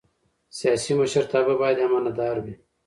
[0.57, 2.55] سیاسي مشرتابه باید امانتدار وي